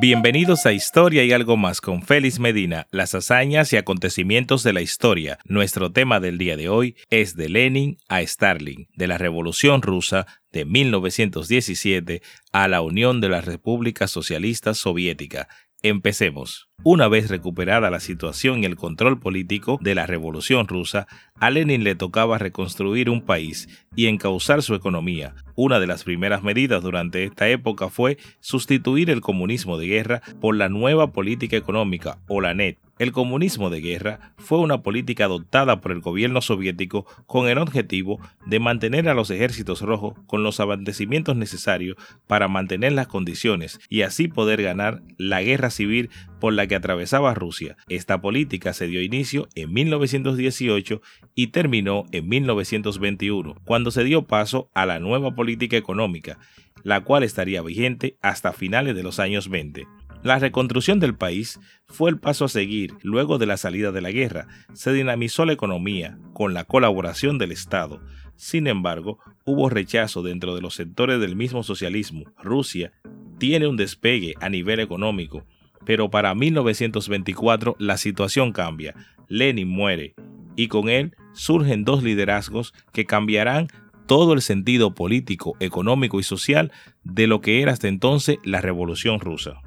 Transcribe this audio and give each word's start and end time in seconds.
Bienvenidos 0.00 0.64
a 0.64 0.72
Historia 0.72 1.24
y 1.24 1.32
algo 1.32 1.56
más 1.56 1.80
con 1.80 2.02
Félix 2.02 2.38
Medina, 2.38 2.86
las 2.92 3.16
hazañas 3.16 3.72
y 3.72 3.76
acontecimientos 3.76 4.62
de 4.62 4.72
la 4.72 4.80
historia. 4.80 5.40
Nuestro 5.44 5.90
tema 5.90 6.20
del 6.20 6.38
día 6.38 6.56
de 6.56 6.68
hoy 6.68 6.94
es 7.10 7.34
de 7.34 7.48
Lenin 7.48 7.96
a 8.08 8.20
Stalin, 8.20 8.86
de 8.94 9.08
la 9.08 9.18
Revolución 9.18 9.82
Rusa 9.82 10.28
de 10.52 10.64
1917 10.64 12.22
a 12.52 12.68
la 12.68 12.80
Unión 12.80 13.20
de 13.20 13.28
las 13.28 13.44
Repúblicas 13.44 14.12
Socialistas 14.12 14.78
Soviéticas. 14.78 15.48
Empecemos. 15.82 16.67
Una 16.84 17.08
vez 17.08 17.28
recuperada 17.28 17.90
la 17.90 17.98
situación 17.98 18.62
y 18.62 18.66
el 18.66 18.76
control 18.76 19.18
político 19.18 19.80
de 19.82 19.96
la 19.96 20.06
Revolución 20.06 20.68
rusa, 20.68 21.08
a 21.40 21.50
Lenin 21.50 21.82
le 21.82 21.96
tocaba 21.96 22.38
reconstruir 22.38 23.10
un 23.10 23.20
país 23.20 23.68
y 23.96 24.06
encauzar 24.06 24.62
su 24.62 24.76
economía. 24.76 25.34
Una 25.56 25.80
de 25.80 25.88
las 25.88 26.04
primeras 26.04 26.44
medidas 26.44 26.80
durante 26.80 27.24
esta 27.24 27.48
época 27.48 27.88
fue 27.88 28.16
sustituir 28.38 29.10
el 29.10 29.20
comunismo 29.20 29.76
de 29.76 29.88
guerra 29.88 30.22
por 30.40 30.54
la 30.54 30.68
nueva 30.68 31.10
política 31.10 31.56
económica 31.56 32.20
o 32.28 32.40
la 32.40 32.54
NET, 32.54 32.78
el 32.98 33.12
comunismo 33.12 33.70
de 33.70 33.80
guerra 33.80 34.34
fue 34.38 34.58
una 34.58 34.82
política 34.82 35.26
adoptada 35.26 35.80
por 35.80 35.92
el 35.92 36.00
gobierno 36.00 36.40
soviético 36.40 37.06
con 37.26 37.48
el 37.48 37.58
objetivo 37.58 38.18
de 38.44 38.58
mantener 38.58 39.08
a 39.08 39.14
los 39.14 39.30
ejércitos 39.30 39.82
rojos 39.82 40.14
con 40.26 40.42
los 40.42 40.58
abastecimientos 40.58 41.36
necesarios 41.36 41.96
para 42.26 42.48
mantener 42.48 42.92
las 42.92 43.06
condiciones 43.06 43.78
y 43.88 44.02
así 44.02 44.26
poder 44.26 44.62
ganar 44.62 45.02
la 45.16 45.42
guerra 45.42 45.70
civil 45.70 46.10
por 46.40 46.52
la 46.52 46.66
que 46.66 46.74
atravesaba 46.74 47.34
Rusia. 47.34 47.76
Esta 47.88 48.20
política 48.20 48.72
se 48.72 48.86
dio 48.86 49.02
inicio 49.02 49.48
en 49.54 49.72
1918 49.72 51.00
y 51.34 51.48
terminó 51.48 52.04
en 52.12 52.28
1921, 52.28 53.56
cuando 53.64 53.90
se 53.90 54.04
dio 54.04 54.26
paso 54.26 54.70
a 54.74 54.86
la 54.86 54.98
nueva 54.98 55.34
política 55.34 55.76
económica, 55.76 56.38
la 56.84 57.02
cual 57.02 57.22
estaría 57.22 57.62
vigente 57.62 58.16
hasta 58.22 58.52
finales 58.52 58.94
de 58.94 59.02
los 59.02 59.18
años 59.18 59.48
20. 59.48 59.86
La 60.22 60.38
reconstrucción 60.38 60.98
del 60.98 61.14
país 61.14 61.60
fue 61.86 62.10
el 62.10 62.18
paso 62.18 62.44
a 62.44 62.48
seguir 62.48 62.94
luego 63.02 63.38
de 63.38 63.46
la 63.46 63.56
salida 63.56 63.92
de 63.92 64.00
la 64.00 64.10
guerra. 64.10 64.48
Se 64.72 64.92
dinamizó 64.92 65.44
la 65.44 65.52
economía 65.52 66.18
con 66.32 66.54
la 66.54 66.64
colaboración 66.64 67.38
del 67.38 67.52
Estado. 67.52 68.00
Sin 68.34 68.66
embargo, 68.66 69.20
hubo 69.44 69.68
rechazo 69.68 70.22
dentro 70.22 70.56
de 70.56 70.60
los 70.60 70.74
sectores 70.74 71.20
del 71.20 71.36
mismo 71.36 71.62
socialismo. 71.62 72.24
Rusia 72.42 72.92
tiene 73.38 73.68
un 73.68 73.76
despegue 73.76 74.34
a 74.40 74.48
nivel 74.48 74.80
económico, 74.80 75.46
pero 75.88 76.10
para 76.10 76.34
1924 76.34 77.74
la 77.78 77.96
situación 77.96 78.52
cambia. 78.52 78.94
Lenin 79.26 79.68
muere 79.68 80.14
y 80.54 80.68
con 80.68 80.90
él 80.90 81.16
surgen 81.32 81.84
dos 81.84 82.02
liderazgos 82.02 82.74
que 82.92 83.06
cambiarán 83.06 83.68
todo 84.04 84.34
el 84.34 84.42
sentido 84.42 84.94
político, 84.94 85.56
económico 85.60 86.20
y 86.20 86.24
social 86.24 86.72
de 87.04 87.26
lo 87.26 87.40
que 87.40 87.62
era 87.62 87.72
hasta 87.72 87.88
entonces 87.88 88.36
la 88.44 88.60
Revolución 88.60 89.18
rusa. 89.18 89.62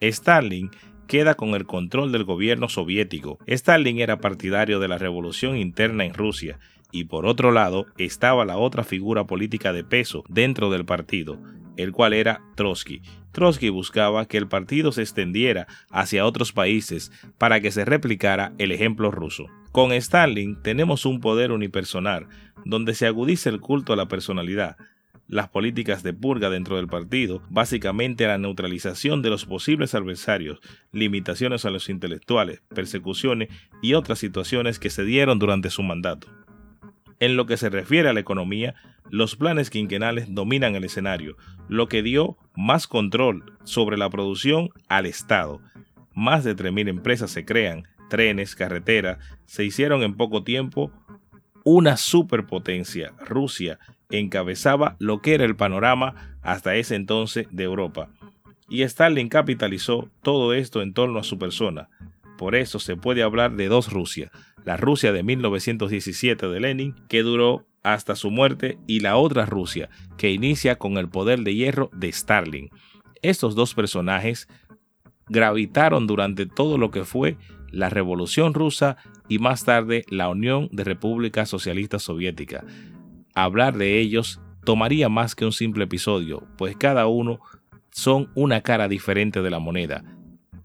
Stalin 0.00 0.70
queda 1.06 1.34
con 1.34 1.54
el 1.54 1.64
control 1.64 2.12
del 2.12 2.24
gobierno 2.24 2.68
soviético. 2.68 3.38
Stalin 3.46 4.00
era 4.00 4.20
partidario 4.20 4.80
de 4.80 4.88
la 4.88 4.98
revolución 4.98 5.56
interna 5.56 6.04
en 6.04 6.12
Rusia 6.12 6.58
y 6.92 7.04
por 7.04 7.24
otro 7.24 7.52
lado 7.52 7.86
estaba 7.96 8.44
la 8.44 8.58
otra 8.58 8.84
figura 8.84 9.24
política 9.24 9.72
de 9.72 9.82
peso 9.82 10.24
dentro 10.28 10.68
del 10.68 10.84
partido, 10.84 11.38
el 11.76 11.92
cual 11.92 12.12
era 12.12 12.42
Trotsky. 12.54 13.02
Trotsky 13.32 13.68
buscaba 13.68 14.26
que 14.26 14.36
el 14.36 14.48
partido 14.48 14.92
se 14.92 15.02
extendiera 15.02 15.66
hacia 15.90 16.24
otros 16.24 16.52
países 16.52 17.10
para 17.38 17.60
que 17.60 17.72
se 17.72 17.84
replicara 17.84 18.52
el 18.58 18.70
ejemplo 18.72 19.10
ruso. 19.10 19.46
Con 19.72 19.92
Stalin 19.92 20.62
tenemos 20.62 21.04
un 21.04 21.20
poder 21.20 21.50
unipersonal, 21.50 22.28
donde 22.64 22.94
se 22.94 23.06
agudiza 23.06 23.50
el 23.50 23.60
culto 23.60 23.92
a 23.92 23.96
la 23.96 24.06
personalidad, 24.06 24.76
las 25.26 25.48
políticas 25.48 26.02
de 26.02 26.12
purga 26.12 26.50
dentro 26.50 26.76
del 26.76 26.86
partido, 26.86 27.42
básicamente 27.48 28.26
la 28.26 28.38
neutralización 28.38 29.22
de 29.22 29.30
los 29.30 29.46
posibles 29.46 29.94
adversarios, 29.94 30.60
limitaciones 30.92 31.64
a 31.64 31.70
los 31.70 31.88
intelectuales, 31.88 32.62
persecuciones 32.74 33.48
y 33.82 33.94
otras 33.94 34.18
situaciones 34.18 34.78
que 34.78 34.90
se 34.90 35.04
dieron 35.04 35.38
durante 35.38 35.70
su 35.70 35.82
mandato. 35.82 36.28
En 37.20 37.36
lo 37.36 37.46
que 37.46 37.56
se 37.56 37.70
refiere 37.70 38.08
a 38.08 38.12
la 38.12 38.20
economía, 38.20 38.74
los 39.10 39.36
planes 39.36 39.70
quinquenales 39.70 40.34
dominan 40.34 40.74
el 40.74 40.84
escenario, 40.84 41.36
lo 41.68 41.88
que 41.88 42.02
dio 42.02 42.36
más 42.56 42.86
control 42.86 43.56
sobre 43.64 43.96
la 43.96 44.10
producción 44.10 44.70
al 44.88 45.06
Estado. 45.06 45.60
Más 46.14 46.44
de 46.44 46.56
3.000 46.56 46.88
empresas 46.88 47.30
se 47.30 47.44
crean, 47.44 47.84
trenes, 48.08 48.54
carreteras, 48.54 49.18
se 49.46 49.64
hicieron 49.64 50.02
en 50.02 50.14
poco 50.14 50.44
tiempo 50.44 50.90
una 51.64 51.96
superpotencia, 51.96 53.12
Rusia, 53.20 53.78
encabezaba 54.10 54.96
lo 54.98 55.22
que 55.22 55.34
era 55.34 55.44
el 55.44 55.56
panorama 55.56 56.36
hasta 56.42 56.76
ese 56.76 56.94
entonces 56.94 57.46
de 57.50 57.64
Europa. 57.64 58.10
Y 58.68 58.82
Stalin 58.82 59.28
capitalizó 59.28 60.10
todo 60.22 60.54
esto 60.54 60.82
en 60.82 60.94
torno 60.94 61.18
a 61.18 61.24
su 61.24 61.38
persona. 61.38 61.88
Por 62.38 62.54
eso 62.54 62.78
se 62.78 62.96
puede 62.96 63.22
hablar 63.22 63.52
de 63.56 63.68
dos 63.68 63.92
Rusias, 63.92 64.30
la 64.64 64.76
Rusia 64.76 65.12
de 65.12 65.22
1917 65.22 66.48
de 66.48 66.60
Lenin, 66.60 66.94
que 67.08 67.22
duró 67.22 67.66
hasta 67.82 68.16
su 68.16 68.30
muerte, 68.30 68.78
y 68.86 69.00
la 69.00 69.16
otra 69.16 69.44
Rusia, 69.46 69.90
que 70.16 70.32
inicia 70.32 70.76
con 70.76 70.96
el 70.96 71.08
poder 71.08 71.40
de 71.40 71.54
hierro 71.54 71.90
de 71.92 72.08
Stalin. 72.08 72.70
Estos 73.22 73.54
dos 73.54 73.74
personajes 73.74 74.48
gravitaron 75.28 76.06
durante 76.06 76.46
todo 76.46 76.78
lo 76.78 76.90
que 76.90 77.04
fue 77.04 77.36
la 77.70 77.90
Revolución 77.90 78.54
rusa 78.54 78.96
y 79.28 79.38
más 79.38 79.64
tarde 79.64 80.04
la 80.08 80.28
Unión 80.28 80.68
de 80.72 80.84
Repúblicas 80.84 81.48
Socialistas 81.48 82.02
Soviéticas. 82.02 82.64
Hablar 83.34 83.76
de 83.76 83.98
ellos 83.98 84.40
tomaría 84.64 85.08
más 85.08 85.34
que 85.34 85.44
un 85.44 85.52
simple 85.52 85.84
episodio, 85.84 86.46
pues 86.56 86.76
cada 86.76 87.06
uno 87.06 87.40
son 87.90 88.30
una 88.34 88.60
cara 88.62 88.88
diferente 88.88 89.42
de 89.42 89.50
la 89.50 89.58
moneda. 89.58 90.04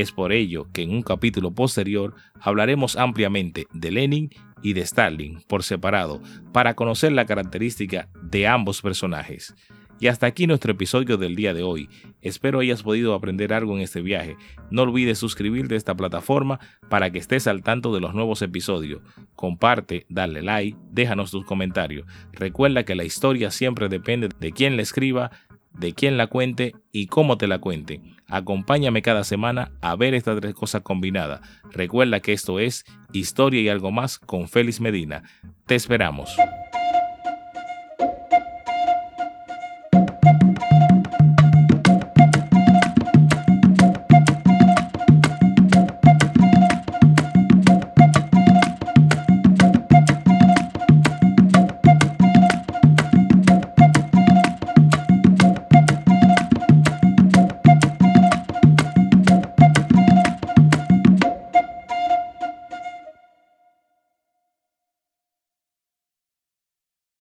Es 0.00 0.12
por 0.12 0.32
ello 0.32 0.66
que 0.72 0.80
en 0.80 0.92
un 0.92 1.02
capítulo 1.02 1.50
posterior 1.50 2.14
hablaremos 2.40 2.96
ampliamente 2.96 3.66
de 3.74 3.90
Lenin 3.90 4.30
y 4.62 4.72
de 4.72 4.80
Stalin 4.80 5.42
por 5.46 5.62
separado 5.62 6.22
para 6.54 6.72
conocer 6.72 7.12
la 7.12 7.26
característica 7.26 8.08
de 8.22 8.46
ambos 8.46 8.80
personajes. 8.80 9.54
Y 10.00 10.06
hasta 10.06 10.26
aquí 10.26 10.46
nuestro 10.46 10.72
episodio 10.72 11.18
del 11.18 11.36
día 11.36 11.52
de 11.52 11.62
hoy. 11.62 11.90
Espero 12.22 12.60
hayas 12.60 12.82
podido 12.82 13.12
aprender 13.12 13.52
algo 13.52 13.76
en 13.76 13.82
este 13.82 14.00
viaje. 14.00 14.38
No 14.70 14.82
olvides 14.82 15.18
suscribirte 15.18 15.74
a 15.74 15.76
esta 15.76 15.94
plataforma 15.94 16.58
para 16.88 17.10
que 17.10 17.18
estés 17.18 17.46
al 17.46 17.62
tanto 17.62 17.92
de 17.92 18.00
los 18.00 18.14
nuevos 18.14 18.40
episodios. 18.40 19.02
Comparte, 19.34 20.06
dale 20.08 20.40
like, 20.40 20.78
déjanos 20.90 21.30
tus 21.30 21.44
comentarios. 21.44 22.06
Recuerda 22.32 22.84
que 22.84 22.94
la 22.94 23.04
historia 23.04 23.50
siempre 23.50 23.90
depende 23.90 24.30
de 24.40 24.52
quién 24.52 24.76
la 24.76 24.82
escriba, 24.82 25.30
de 25.72 25.94
quién 25.94 26.16
la 26.16 26.26
cuente 26.26 26.74
y 26.92 27.06
cómo 27.06 27.38
te 27.38 27.46
la 27.46 27.58
cuente. 27.58 28.00
Acompáñame 28.26 29.02
cada 29.02 29.24
semana 29.24 29.72
a 29.80 29.96
ver 29.96 30.14
estas 30.14 30.40
tres 30.40 30.54
cosas 30.54 30.82
combinadas. 30.82 31.40
Recuerda 31.70 32.20
que 32.20 32.32
esto 32.32 32.60
es 32.60 32.84
Historia 33.12 33.60
y 33.60 33.68
algo 33.68 33.90
más 33.90 34.18
con 34.18 34.48
Félix 34.48 34.80
Medina. 34.80 35.24
Te 35.66 35.74
esperamos. 35.74 36.36